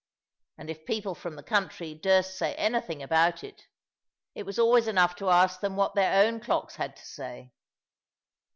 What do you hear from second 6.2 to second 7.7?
own clocks had to say.